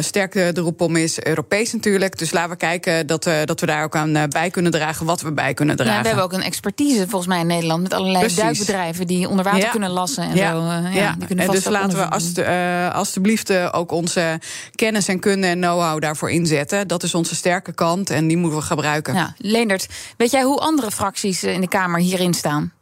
sterk 0.00 0.32
de 0.32 0.60
roep 0.60 0.80
om 0.80 0.96
is, 0.96 1.22
Europees 1.22 1.72
natuurlijk. 1.72 2.18
Dus 2.18 2.32
laten 2.32 2.50
we 2.50 2.56
kijken 2.56 3.06
dat, 3.06 3.28
dat 3.44 3.60
we 3.60 3.66
daar 3.66 3.84
ook 3.84 3.96
aan 3.96 4.28
bij 4.28 4.50
kunnen 4.50 4.72
dragen 4.72 5.06
wat 5.06 5.20
we 5.20 5.32
bij 5.32 5.54
kunnen 5.54 5.76
dragen. 5.76 5.94
Ja, 5.94 6.00
we 6.00 6.06
hebben 6.06 6.24
ook 6.24 6.32
een 6.32 6.42
expertise 6.42 7.08
volgens 7.08 7.26
mij 7.26 7.40
in 7.40 7.46
Nederland 7.46 7.82
met 7.82 7.92
allerlei 7.92 8.18
Precies. 8.18 8.42
duikbedrijven 8.42 9.06
die 9.06 9.28
onder 9.36 9.52
water 9.52 9.70
kunnen 9.70 9.90
lassen 9.90 10.22
en 10.22 10.36
ja. 10.36 10.50
zo. 10.50 10.58
Uh, 10.58 10.94
ja. 10.94 11.14
Die 11.18 11.26
kunnen 11.26 11.44
en 11.44 11.50
dus 11.50 11.64
laten 11.64 11.98
we 11.98 12.08
als, 12.08 12.38
uh, 12.38 12.94
alstublieft 12.94 13.50
uh, 13.50 13.68
ook 13.72 13.92
onze 13.92 14.40
kennis 14.74 15.08
en 15.08 15.18
kunde 15.20 15.46
en 15.46 15.58
know-how 15.58 16.00
daarvoor 16.00 16.30
inzetten. 16.30 16.88
Dat 16.88 17.02
is 17.02 17.14
onze 17.14 17.34
sterke 17.34 17.72
kant 17.72 18.10
en 18.10 18.28
die 18.28 18.36
moeten 18.36 18.58
we 18.58 18.64
gebruiken. 18.64 19.14
Ja. 19.14 19.34
Leendert, 19.38 19.88
weet 20.16 20.30
jij 20.30 20.42
hoe 20.42 20.58
andere 20.58 20.90
fracties 20.90 21.44
in 21.44 21.60
de 21.60 21.68
Kamer 21.68 22.00
hierin 22.00 22.34
staan? 22.34 22.72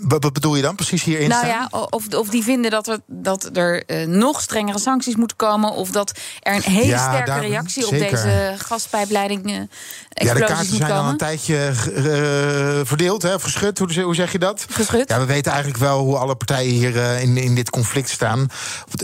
wat 0.00 0.32
bedoel 0.32 0.56
je 0.56 0.62
dan 0.62 0.74
precies 0.74 1.04
hierin? 1.04 1.28
Nou 1.28 1.46
ja, 1.46 1.68
of, 1.90 2.14
of 2.14 2.28
die 2.28 2.42
vinden 2.42 2.70
dat 2.70 2.88
er, 2.88 2.98
dat 3.06 3.56
er 3.56 3.82
uh, 3.86 4.06
nog 4.06 4.40
strengere 4.40 4.78
sancties 4.78 5.16
moeten 5.16 5.36
komen. 5.36 5.72
Of 5.72 5.90
dat 5.90 6.18
er 6.40 6.54
een 6.54 6.62
hele 6.62 6.86
ja, 6.86 7.08
sterke 7.08 7.30
daar, 7.30 7.40
reactie 7.40 7.84
zeker. 7.84 8.06
op 8.06 8.10
deze 8.10 8.54
gaspijpleiding. 8.56 9.68
Ja, 10.26 10.34
de 10.34 10.44
kaarten 10.44 10.76
zijn 10.76 10.92
al 10.92 11.08
een 11.08 11.16
tijdje 11.16 11.72
uh, 11.96 12.80
verdeeld, 12.86 13.22
hè, 13.22 13.40
geschud. 13.40 13.78
Hoe, 13.78 14.02
hoe, 14.02 14.14
zeg 14.14 14.32
je 14.32 14.38
dat? 14.38 14.66
Geschud. 14.70 15.08
Ja, 15.08 15.18
we 15.18 15.24
weten 15.24 15.52
eigenlijk 15.52 15.82
wel 15.82 15.98
hoe 15.98 16.16
alle 16.16 16.34
partijen 16.34 16.72
hier 16.72 16.96
in, 16.96 17.36
in 17.36 17.54
dit 17.54 17.70
conflict 17.70 18.08
staan. 18.08 18.46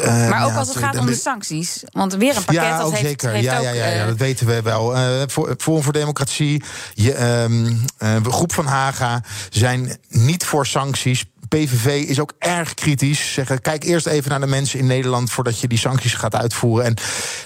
maar 0.05 0.45
ook 0.45 0.53
als 0.53 0.69
het 0.69 0.77
gaat 0.77 0.99
om 0.99 1.07
de 1.07 1.15
sancties. 1.15 1.85
Want 1.93 2.15
weer 2.15 2.37
een 2.37 2.45
pakket 2.45 2.63
ja, 2.63 2.77
dat 2.77 2.87
ook 2.87 2.93
heeft, 2.93 3.05
zeker. 3.05 3.31
heeft 3.31 3.45
ja, 3.45 3.57
ook, 3.57 3.65
ja, 3.65 3.73
ja, 3.73 3.87
ja, 3.87 4.07
dat 4.07 4.17
weten 4.17 4.47
we 4.47 4.63
wel. 4.63 4.97
voor, 5.27 5.55
Forum 5.59 5.83
voor 5.83 5.93
Democratie, 5.93 6.63
je, 6.95 7.19
um, 7.43 7.85
groep 8.25 8.53
van 8.53 8.67
Haga 8.67 9.23
zijn 9.51 9.99
niet 10.09 10.45
voor 10.45 10.67
sancties. 10.67 11.25
PVV 11.49 12.09
is 12.09 12.21
ook 12.21 12.33
erg 12.39 12.75
kritisch. 12.75 13.33
Zeggen, 13.33 13.61
kijk 13.61 13.85
eerst 13.85 14.07
even 14.07 14.31
naar 14.31 14.41
de 14.41 14.47
mensen 14.47 14.79
in 14.79 14.87
Nederland 14.87 15.31
voordat 15.31 15.61
je 15.61 15.69
die 15.69 15.79
sancties 15.79 16.15
gaat 16.15 16.35
uitvoeren. 16.35 16.85
En 16.85 16.95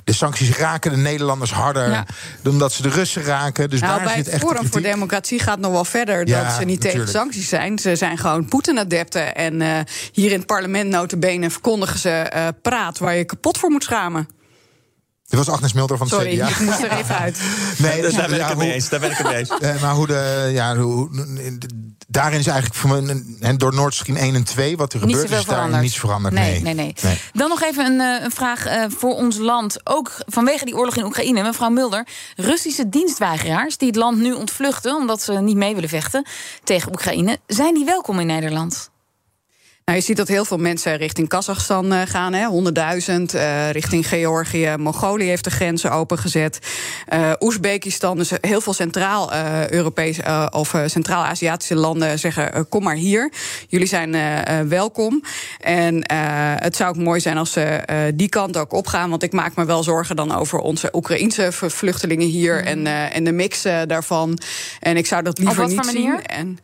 de 0.05 0.13
sancties 0.13 0.57
raken 0.57 0.91
de 0.91 0.97
Nederlanders 0.97 1.53
harder 1.53 1.91
ja. 1.91 2.07
dan 2.43 2.59
dat 2.59 2.73
ze 2.73 2.83
de 2.83 2.89
Russen 2.89 3.23
raken. 3.23 3.71
Dus 3.71 3.81
nou, 3.81 3.95
daar 3.95 4.05
bij 4.05 4.15
zit 4.15 4.25
het 4.25 4.35
echt 4.35 4.43
Forum 4.43 4.67
voor 4.71 4.81
Democratie 4.81 5.39
gaat 5.39 5.59
nog 5.59 5.73
wel 5.73 5.85
verder 5.85 6.27
ja, 6.27 6.43
dat 6.43 6.53
ze 6.53 6.59
niet 6.59 6.83
natuurlijk. 6.83 6.93
tegen 6.93 7.21
sancties 7.21 7.49
zijn. 7.49 7.79
Ze 7.79 7.97
zijn 7.97 8.19
gewoon 8.19 8.49
Poetin-adepten. 8.49 9.35
En 9.35 9.61
uh, 9.61 9.79
hier 10.13 10.31
in 10.31 10.39
het 10.39 10.47
parlement 10.47 10.91
notabene 10.91 11.51
verkondigen 11.51 11.99
ze 11.99 12.33
uh, 12.35 12.49
praat 12.63 12.99
waar 12.99 13.15
je 13.15 13.25
kapot 13.25 13.59
voor 13.59 13.71
moet 13.71 13.85
schamen. 13.85 14.29
Dit 15.31 15.39
was 15.39 15.49
Agnes 15.49 15.73
Mulder 15.73 15.97
van 15.97 16.09
Sorry, 16.09 16.37
CDA. 16.37 16.49
ik 16.49 16.61
moest 16.61 16.83
er 16.83 16.91
even 16.91 17.19
uit. 17.19 17.41
nee, 17.79 18.03
dus 18.03 18.15
daar 18.15 18.29
ben 18.29 18.41
ik 18.41 18.47
het 18.47 18.57
mee 18.57 18.73
eens. 18.73 18.89
Daar 18.89 19.01
ben 19.01 19.11
ik 19.11 19.17
het 19.17 19.27
mee 19.27 19.37
eens. 19.37 19.51
Uh, 19.61 19.81
maar 19.83 19.95
hoe 19.95 20.07
de, 20.07 20.51
ja, 20.53 20.77
hoe, 20.77 21.09
daarin 22.09 22.39
is 22.39 22.47
eigenlijk 22.47 23.41
en 23.41 23.59
door 23.59 23.75
Nord 23.75 23.95
Stream 23.95 24.19
1 24.19 24.35
en 24.35 24.45
2 24.45 24.77
wat 24.77 24.93
er 24.93 25.01
gebeurt, 25.01 25.31
is 25.31 25.45
daar 25.45 25.81
niets 25.81 25.99
veranderd. 25.99 26.35
Nee, 26.35 26.61
nee, 26.61 26.75
nee, 26.75 26.95
nee. 27.03 27.19
Dan 27.33 27.49
nog 27.49 27.63
even 27.63 27.85
een, 27.87 28.25
een 28.25 28.31
vraag 28.31 28.67
uh, 28.67 28.85
voor 28.89 29.15
ons 29.15 29.37
land. 29.37 29.81
Ook 29.85 30.13
vanwege 30.27 30.65
die 30.65 30.77
oorlog 30.77 30.97
in 30.97 31.05
Oekraïne. 31.05 31.43
Mevrouw 31.43 31.71
Mulder, 31.71 32.07
Russische 32.37 32.89
dienstweigeraars 32.89 33.77
die 33.77 33.89
het 33.89 33.97
land 33.97 34.19
nu 34.19 34.33
ontvluchten 34.33 34.97
omdat 34.97 35.23
ze 35.23 35.33
niet 35.33 35.57
mee 35.57 35.75
willen 35.75 35.89
vechten 35.89 36.27
tegen 36.65 36.93
Oekraïne, 36.93 37.39
zijn 37.47 37.75
die 37.75 37.85
welkom 37.85 38.21
in 38.21 38.27
Nederland? 38.27 38.90
Nou, 39.91 40.03
je 40.03 40.09
ziet 40.09 40.17
dat 40.17 40.29
heel 40.29 40.45
veel 40.45 40.59
mensen 40.59 40.97
richting 40.97 41.29
Kazachstan 41.29 41.93
uh, 41.93 42.01
gaan, 42.05 42.33
hè, 42.33 42.49
100.000. 42.49 43.35
Uh, 43.35 43.71
richting 43.71 44.09
Georgië, 44.09 44.75
Mongolië 44.79 45.25
heeft 45.25 45.45
de 45.45 45.51
grenzen 45.51 45.93
opengezet. 45.93 46.59
Uh, 47.13 47.33
Oezbekistan, 47.41 48.17
dus 48.17 48.33
heel 48.41 48.61
veel 48.61 48.73
Centraal-Europese 48.73 50.49
of 50.53 50.75
Centraal-Aziatische 50.87 51.75
landen 51.75 52.19
zeggen: 52.19 52.69
kom 52.69 52.83
maar 52.83 52.95
hier. 52.95 53.33
Jullie 53.69 53.87
zijn 53.87 54.17
welkom. 54.69 55.23
En 55.61 56.13
het 56.63 56.77
zou 56.77 56.91
ook 56.91 56.97
mooi 56.97 57.21
zijn 57.21 57.39
als 57.39 57.53
ze 57.53 57.83
die 58.15 58.29
kant 58.29 58.57
ook 58.57 58.73
opgaan. 58.73 59.11
Want 59.11 59.23
ik 59.23 59.33
maak 59.33 59.57
me 59.57 59.65
wel 59.65 59.83
zorgen 59.83 60.17
dan 60.17 60.35
over 60.35 60.59
onze 60.59 60.89
Oekraïnse 60.93 61.49
vluchtelingen 61.53 62.27
hier 62.27 62.61
mm. 62.61 62.67
en, 62.67 62.87
en 63.13 63.25
de 63.25 63.33
mix 63.33 63.63
daarvan. 63.63 64.39
En 64.81 64.97
ik 64.97 65.07
zou 65.07 65.23
dat 65.23 65.39
liever 65.39 65.69
niet 65.69 65.87
zien. 65.87 66.27
En, 66.27 66.59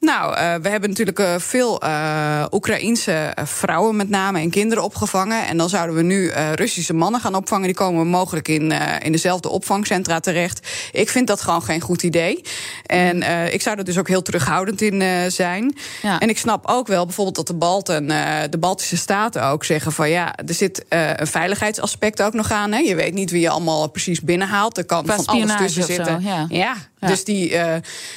nou, 0.00 0.32
uh, 0.32 0.54
we 0.62 0.68
hebben 0.68 0.88
natuurlijk 0.88 1.18
uh, 1.18 1.34
veel 1.38 1.84
uh, 1.84 2.44
Oekraïense 2.50 3.32
vrouwen 3.44 3.96
met 3.96 4.08
name 4.08 4.40
en 4.40 4.50
kinderen 4.50 4.84
opgevangen. 4.84 5.46
En 5.46 5.56
dan 5.56 5.68
zouden 5.68 5.96
we 5.96 6.02
nu 6.02 6.30
Russische 6.54 6.94
mannen 6.94 7.20
gaan 7.20 7.34
opvangen. 7.34 7.66
Die 7.66 7.74
komen 7.74 8.06
mogelijk 8.06 8.48
in, 8.48 8.72
in 9.02 9.12
dezelfde 9.12 9.48
opvangcentra 9.48 10.20
terecht. 10.20 10.68
Ik 10.92 11.08
vind 11.08 11.26
dat 11.26 11.40
gewoon 11.40 11.62
geen 11.62 11.80
goed 11.80 12.02
idee. 12.02 12.42
En 12.86 13.22
ik 13.52 13.62
zou 13.62 13.78
er 13.78 13.84
dus 13.84 13.98
ook 13.98 14.08
heel 14.08 14.22
terughoudend 14.22 14.80
in 14.80 15.30
zijn. 15.30 15.76
Ja. 16.02 16.18
En 16.18 16.28
ik 16.28 16.38
snap 16.38 16.66
ook 16.66 16.86
wel 16.86 17.04
bijvoorbeeld 17.04 17.36
dat 17.36 17.46
de 17.46 17.54
Balten, 17.54 18.06
de 18.50 18.58
Baltische 18.58 18.96
Staten 18.96 19.44
ook 19.44 19.64
zeggen 19.64 19.92
van 19.92 20.10
ja, 20.10 20.34
er 20.46 20.54
zit 20.54 20.84
een 20.88 21.26
veiligheidsaspect 21.26 22.22
ook 22.22 22.32
nog 22.32 22.50
aan. 22.50 22.72
Hè. 22.72 22.78
Je 22.78 22.94
weet 22.94 23.14
niet 23.14 23.30
wie 23.30 23.40
je 23.40 23.50
allemaal 23.50 23.90
precies 23.90 24.20
binnenhaalt. 24.20 24.78
Er 24.78 24.84
kan 24.84 25.06
van 25.06 25.26
alles 25.26 25.56
tussen 25.56 25.84
zitten. 25.84 26.22
Zo, 26.22 26.28
ja. 26.28 26.46
ja. 26.48 26.74
Ja. 27.00 27.06
Dus 27.06 27.24
die, 27.24 27.52
uh, 27.52 27.74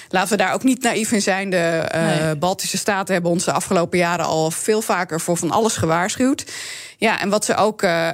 laten 0.09 0.29
we 0.29 0.37
daar 0.37 0.53
ook 0.53 0.63
niet 0.63 0.83
naïef 0.83 1.11
in 1.11 1.21
zijn. 1.21 1.49
De 1.49 1.91
uh, 1.95 2.05
nee. 2.05 2.35
Baltische 2.35 2.77
Staten 2.77 3.13
hebben 3.13 3.31
ons 3.31 3.45
de 3.45 3.51
afgelopen 3.51 3.97
jaren 3.97 4.25
al 4.25 4.51
veel 4.51 4.81
vaker 4.81 5.21
voor 5.21 5.37
van 5.37 5.51
alles 5.51 5.77
gewaarschuwd. 5.77 6.45
Ja, 6.97 7.19
en 7.19 7.29
wat 7.29 7.45
ze 7.45 7.55
ook 7.55 7.81
uh, 7.81 8.09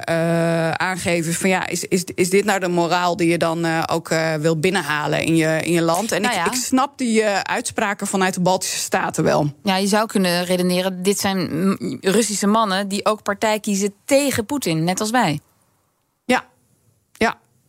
aangeven 0.70 1.34
van 1.34 1.48
ja, 1.48 1.66
is, 1.66 1.84
is, 1.84 2.04
is 2.14 2.30
dit 2.30 2.44
nou 2.44 2.60
de 2.60 2.68
moraal 2.68 3.16
die 3.16 3.28
je 3.28 3.38
dan 3.38 3.86
ook 3.86 4.08
wil 4.40 4.58
binnenhalen 4.58 5.22
in 5.22 5.36
je, 5.36 5.60
in 5.62 5.72
je 5.72 5.82
land? 5.82 6.12
En 6.12 6.22
nou 6.22 6.34
ik, 6.34 6.40
ja. 6.40 6.46
ik 6.46 6.58
snap 6.58 6.98
die 6.98 7.24
uitspraken 7.24 8.06
vanuit 8.06 8.34
de 8.34 8.40
Baltische 8.40 8.78
Staten 8.78 9.24
wel. 9.24 9.52
Ja, 9.62 9.76
je 9.76 9.86
zou 9.86 10.06
kunnen 10.06 10.44
redeneren, 10.44 11.02
dit 11.02 11.18
zijn 11.18 11.76
Russische 12.00 12.46
mannen 12.46 12.88
die 12.88 13.06
ook 13.06 13.22
partij 13.22 13.60
kiezen 13.60 13.94
tegen 14.04 14.46
Poetin, 14.46 14.84
net 14.84 15.00
als 15.00 15.10
wij. 15.10 15.40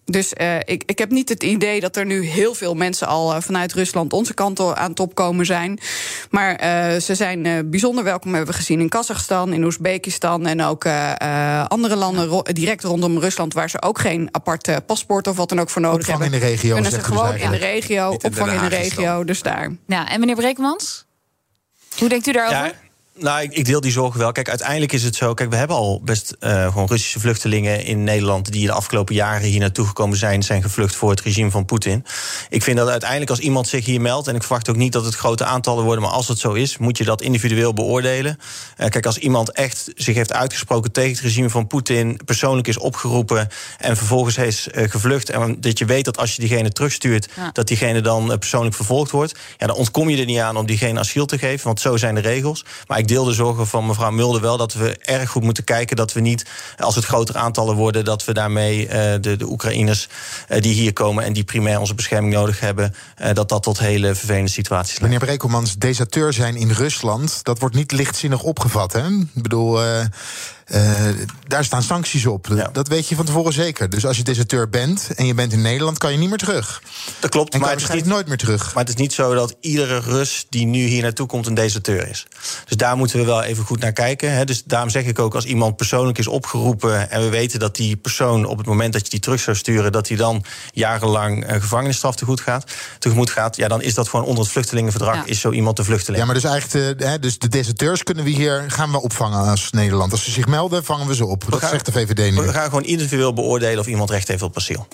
Dus 0.09 0.33
uh, 0.41 0.55
ik, 0.55 0.83
ik 0.85 0.97
heb 0.97 1.09
niet 1.09 1.29
het 1.29 1.43
idee 1.43 1.79
dat 1.79 1.95
er 1.95 2.05
nu 2.05 2.25
heel 2.25 2.53
veel 2.53 2.73
mensen 2.73 3.07
al 3.07 3.35
uh, 3.35 3.41
vanuit 3.41 3.73
Rusland 3.73 4.13
onze 4.13 4.33
kant 4.33 4.59
aan 4.59 4.89
het 4.89 4.99
opkomen 4.99 5.45
zijn. 5.45 5.79
Maar 6.29 6.51
uh, 6.51 7.01
ze 7.01 7.15
zijn 7.15 7.69
bijzonder 7.69 8.03
welkom, 8.03 8.33
hebben 8.33 8.51
we 8.51 8.59
gezien 8.59 8.79
in 8.79 8.89
Kazachstan, 8.89 9.53
in 9.53 9.63
Oezbekistan 9.63 10.45
en 10.45 10.61
ook 10.61 10.85
andere 11.67 11.95
landen 11.95 12.25
ro 12.25 12.41
direct 12.41 12.83
rondom 12.83 13.19
Rusland, 13.19 13.53
waar 13.53 13.69
ze 13.69 13.81
ook 13.81 13.99
geen 13.99 14.29
apart 14.31 14.85
paspoort 14.85 15.27
of 15.27 15.35
wat 15.35 15.49
dan 15.49 15.59
ook 15.59 15.69
voor 15.69 15.81
nodig 15.81 15.99
opvang 15.99 16.21
hebben. 16.21 16.39
in 16.39 16.45
de 16.45 16.51
regio. 16.51 16.73
Kunnen 16.73 16.91
ze 16.91 16.99
gewoon 16.99 17.31
dus 17.31 17.41
in 17.41 17.51
de 17.51 17.57
regio, 17.57 18.09
opvang 18.09 18.51
in 18.51 18.59
de 18.59 18.67
regio, 18.67 19.23
dus 19.23 19.41
daar. 19.41 19.75
Ja, 19.87 20.09
en 20.09 20.19
meneer 20.19 20.35
Breekmans? 20.35 21.05
Hoe 21.97 22.09
denkt 22.09 22.27
u 22.27 22.31
daarover? 22.31 22.65
Ja. 22.65 22.88
Nou, 23.19 23.41
ik, 23.41 23.65
deel 23.65 23.81
die 23.81 23.91
zorgen 23.91 24.19
wel. 24.19 24.31
Kijk, 24.31 24.49
uiteindelijk 24.49 24.91
is 24.91 25.03
het 25.03 25.15
zo. 25.15 25.33
Kijk, 25.33 25.49
we 25.49 25.55
hebben 25.55 25.75
al 25.75 26.01
best 26.03 26.35
uh, 26.39 26.67
gewoon 26.67 26.88
Russische 26.88 27.19
vluchtelingen 27.19 27.85
in 27.85 28.03
Nederland. 28.03 28.51
die 28.51 28.65
de 28.65 28.71
afgelopen 28.71 29.15
jaren 29.15 29.47
hier 29.47 29.59
naartoe 29.59 29.85
gekomen 29.85 30.17
zijn. 30.17 30.43
zijn 30.43 30.61
gevlucht 30.61 30.95
voor 30.95 31.09
het 31.09 31.21
regime 31.21 31.51
van 31.51 31.65
Poetin. 31.65 32.05
Ik 32.50 32.63
vind 32.63 32.77
dat 32.77 32.88
uiteindelijk 32.88 33.29
als 33.29 33.39
iemand 33.39 33.68
zich 33.68 33.86
hier 33.86 34.01
meldt. 34.01 34.27
en 34.27 34.36
ik 34.36 34.41
verwacht 34.44 34.70
ook 34.70 34.75
niet 34.75 34.91
dat 34.91 35.06
het 35.06 35.15
grote 35.15 35.44
aantallen 35.44 35.84
worden. 35.84 36.03
maar 36.03 36.13
als 36.13 36.27
het 36.27 36.39
zo 36.39 36.53
is, 36.53 36.77
moet 36.77 36.98
je 36.98 37.03
dat 37.03 37.22
individueel 37.22 37.74
beoordelen. 37.74 38.39
Uh, 38.77 38.88
kijk, 38.88 39.06
als 39.06 39.18
iemand 39.18 39.51
echt 39.51 39.91
zich 39.96 40.15
heeft 40.15 40.34
uitgesproken 40.34 40.91
tegen 40.91 41.12
het 41.12 41.20
regime 41.20 41.50
van 41.50 41.68
Poetin. 41.68 42.20
persoonlijk 42.25 42.68
is 42.68 42.77
opgeroepen. 42.77 43.48
en 43.77 43.98
vervolgens 43.98 44.38
is 44.38 44.68
uh, 44.68 44.89
gevlucht. 44.89 45.29
en 45.29 45.62
dat 45.62 45.77
je 45.77 45.86
weet 45.86 46.06
dat 46.06 46.18
als 46.18 46.36
je 46.36 46.41
diegene 46.41 46.72
terugstuurt. 46.72 47.29
Ja. 47.36 47.50
dat 47.53 47.68
diegene 47.68 48.01
dan 48.01 48.38
persoonlijk 48.39 48.75
vervolgd 48.75 49.12
wordt. 49.12 49.39
Ja, 49.58 49.68
dan 49.68 49.75
ontkom 49.75 50.10
je 50.10 50.18
er 50.18 50.25
niet 50.25 50.39
aan 50.39 50.58
om 50.58 50.65
diegene 50.65 51.00
asiel 51.00 51.25
te 51.25 51.38
geven. 51.38 51.65
Want 51.65 51.79
zo 51.79 51.98
zijn 51.98 52.15
de 52.15 52.22
regels. 52.22 52.65
Maar 52.88 52.98
ik 52.98 53.08
deel 53.08 53.24
de 53.24 53.34
zorgen 53.34 53.68
van 53.68 53.86
mevrouw 53.86 54.12
Mulder 54.12 54.41
wel 54.41 54.58
dat 54.58 54.74
we 54.74 54.98
erg 55.01 55.29
goed 55.29 55.44
moeten 55.44 55.63
kijken 55.63 55.96
dat 55.96 56.13
we 56.13 56.20
niet, 56.20 56.46
als 56.77 56.96
het 56.96 57.06
grotere 57.06 57.38
aantallen 57.38 57.75
worden, 57.75 58.06
dat 58.06 58.25
we 58.25 58.34
daarmee 58.34 58.88
de, 58.88 59.36
de 59.38 59.46
Oekraïners 59.46 60.08
die 60.60 60.74
hier 60.74 60.94
komen 60.94 61.24
en 61.24 61.34
die 61.34 61.44
primair 61.44 61.79
onze 61.79 61.96
bescherming 61.96 62.38
nodig 62.39 62.60
hebben, 62.60 62.93
uh, 63.22 63.34
dat 63.34 63.50
dat 63.50 63.63
tot 63.63 63.79
hele 63.79 64.15
vervelende 64.15 64.50
situaties 64.50 65.00
leidt. 65.00 65.13
Meneer 65.13 65.27
Brekelmans, 65.27 65.75
deserteur 65.75 66.34
zijn 66.34 66.55
in 66.55 66.72
Rusland, 66.72 67.43
dat 67.43 67.60
wordt 67.60 67.75
niet 67.75 67.91
lichtzinnig 67.91 68.41
opgevat. 68.41 68.93
Hè? 68.93 69.08
Ik 69.08 69.41
bedoel. 69.41 69.79
Daar 71.47 71.63
staan 71.63 71.83
sancties 71.83 72.25
op. 72.25 72.69
Dat 72.71 72.88
weet 72.88 73.07
je 73.07 73.15
van 73.15 73.25
tevoren 73.25 73.53
zeker. 73.53 73.89
Dus 73.89 74.05
als 74.05 74.17
je 74.17 74.23
deserteur 74.23 74.69
bent 74.69 75.07
en 75.15 75.25
je 75.25 75.33
bent 75.33 75.53
in 75.53 75.61
Nederland, 75.61 75.97
kan 75.97 76.11
je 76.11 76.17
niet 76.17 76.29
meer 76.29 76.38
terug. 76.38 76.81
Dat 77.19 77.29
klopt. 77.29 77.53
En 77.53 77.59
maar 77.59 77.69
het 77.69 77.81
is 77.81 77.89
niet 77.89 78.05
nooit 78.05 78.27
meer 78.27 78.38
terug. 78.38 78.73
Maar 78.73 78.83
het 78.83 78.93
is 78.93 78.99
niet 78.99 79.13
zo 79.13 79.33
dat 79.33 79.55
iedere 79.59 79.99
Rus 79.99 80.45
die 80.49 80.65
nu 80.65 80.85
hier 80.85 81.01
naartoe 81.01 81.27
komt 81.27 81.47
een 81.47 81.53
deserteur 81.53 82.09
is. 82.09 82.25
Dus 82.65 82.77
daar 82.77 82.97
moeten 82.97 83.19
we 83.19 83.25
wel 83.25 83.43
even 83.43 83.65
goed 83.65 83.79
naar 83.79 83.91
kijken. 83.91 84.33
Hè. 84.33 84.45
Dus 84.45 84.63
daarom 84.63 84.89
zeg 84.89 85.03
ik 85.03 85.19
ook, 85.19 85.35
als 85.35 85.45
iemand 85.45 85.75
persoonlijk 85.75 86.17
is 86.17 86.27
opgeroepen 86.27 87.11
en 87.11 87.21
we 87.21 87.29
weten 87.29 87.59
dat 87.59 87.75
die 87.75 87.97
persoon 87.97 88.45
op 88.45 88.57
het 88.57 88.67
moment 88.67 88.93
dat 88.93 89.03
je 89.03 89.09
die 89.09 89.19
terug 89.19 89.39
zou 89.39 89.57
sturen, 89.57 89.91
dat 89.91 90.07
hij 90.07 90.17
dan 90.17 90.43
jarenlang 90.71 91.43
uh, 91.43 91.61
gevangenisstraf 91.61 92.15
tegemoet 92.15 92.41
gaat, 92.41 92.71
tegemoet 92.99 93.29
gaat, 93.29 93.55
ja, 93.55 93.67
dan 93.67 93.81
is 93.81 93.93
dat 93.93 94.09
gewoon 94.09 94.25
onder 94.25 94.43
het 94.43 94.51
vluchtelingenverdrag, 94.51 95.25
is 95.25 95.39
zo 95.39 95.51
iemand 95.51 95.77
de 95.77 95.83
vluchteling. 95.83 96.19
Ja, 96.19 96.25
maar 96.25 96.41
dus 96.41 96.43
eigenlijk, 96.43 97.01
uh, 97.01 97.11
dus 97.19 97.38
de 97.38 97.47
deserteurs 97.47 98.03
kunnen 98.03 98.23
we 98.23 98.29
hier 98.29 98.65
gaan 98.67 98.91
we 98.91 99.01
opvangen 99.01 99.49
als 99.49 99.71
Nederland. 99.71 100.11
Als 100.11 100.23
ze 100.23 100.31
zich 100.31 100.45
melden, 100.45 100.58
vangen 100.67 101.07
we 101.07 101.15
ze 101.15 101.25
op. 101.25 101.45
dat 101.49 101.61
zegt 101.69 101.85
de 101.85 101.91
VVD 101.91 102.31
nu. 102.31 102.41
We 102.41 102.53
gaan 102.53 102.63
gewoon 102.63 102.83
individueel 102.83 103.33
beoordelen 103.33 103.79
of 103.79 103.87
iemand 103.87 104.09
recht 104.09 104.27
heeft 104.27 104.41
op 104.41 104.57
asiel. 104.57 104.87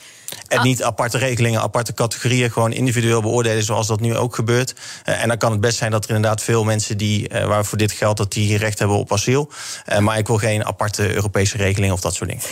En 0.48 0.58
ah. 0.58 0.64
niet 0.64 0.84
aparte 0.84 1.18
regelingen, 1.18 1.62
aparte 1.62 1.94
categorieën, 1.94 2.52
gewoon 2.52 2.74
individueel 2.74 3.22
beoordelen 3.22 3.64
zoals 3.64 3.88
dat 3.88 4.00
nu 4.00 4.16
ook 4.16 4.36
gebeurt. 4.36 4.76
Uh, 5.06 5.22
en 5.22 5.28
dan 5.28 5.38
kan 5.38 5.52
het 5.52 5.62
best 5.62 5.78
zijn 5.78 5.92
dat 5.92 6.04
er 6.04 6.16
inderdaad 6.16 6.42
veel 6.42 6.64
mensen 6.64 6.98
die, 6.98 7.30
uh, 7.30 7.46
waarvoor 7.46 7.78
dit 7.78 7.92
geldt, 7.92 8.18
dat 8.18 8.32
die 8.32 8.58
recht 8.58 8.80
hebben 8.80 8.98
op 8.98 9.12
asiel. 9.14 9.52
Uh, 9.90 9.98
maar 9.98 10.18
ik 10.18 10.28
wil 10.28 10.38
geen 10.38 10.66
aparte 10.66 11.14
Europese 11.14 11.58
regeling 11.58 11.94
of 11.94 12.00
dat 12.00 12.16
soort 12.16 12.30
dingen. 12.30 12.44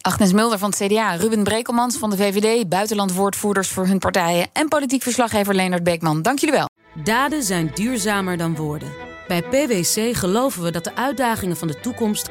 Agnes 0.00 0.32
Mulder 0.32 0.58
van 0.58 0.70
het 0.70 0.86
CDA, 0.86 1.14
Ruben 1.14 1.42
Brekelmans 1.42 1.96
van 1.96 2.10
de 2.10 2.16
VVD, 2.16 2.68
buitenlandwoordvoerders 2.68 3.68
voor 3.68 3.86
hun 3.86 3.98
partijen 3.98 4.46
en 4.52 4.68
politiek 4.68 5.02
verslaggever 5.02 5.54
Leonard 5.54 5.82
Beekman. 5.82 6.22
Dank 6.22 6.38
jullie 6.38 6.54
wel. 6.54 6.68
Daden 7.04 7.42
zijn 7.42 7.70
duurzamer 7.74 8.36
dan 8.36 8.56
woorden. 8.56 8.92
Bij 9.28 9.42
PwC 9.42 10.16
geloven 10.16 10.62
we 10.62 10.70
dat 10.70 10.84
de 10.84 10.96
uitdagingen 10.96 11.56
van 11.56 11.68
de 11.68 11.80
toekomst 11.80 12.30